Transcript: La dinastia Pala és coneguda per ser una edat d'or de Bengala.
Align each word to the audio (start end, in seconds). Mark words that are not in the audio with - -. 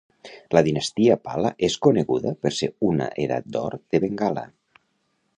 La 0.57 0.61
dinastia 0.67 1.17
Pala 1.27 1.51
és 1.67 1.75
coneguda 1.87 2.33
per 2.45 2.51
ser 2.59 2.69
una 2.87 3.09
edat 3.25 3.53
d'or 3.57 3.77
de 3.95 4.01
Bengala. 4.07 4.47